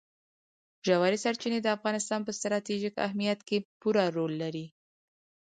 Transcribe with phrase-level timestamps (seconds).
[0.85, 4.65] ژورې سرچینې د افغانستان په ستراتیژیک اهمیت کې پوره رول لري.